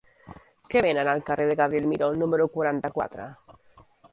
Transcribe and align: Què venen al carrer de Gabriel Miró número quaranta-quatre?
Què 0.73 0.81
venen 0.85 1.09
al 1.11 1.21
carrer 1.27 1.45
de 1.51 1.57
Gabriel 1.61 1.87
Miró 1.91 2.09
número 2.23 2.49
quaranta-quatre? 2.57 3.29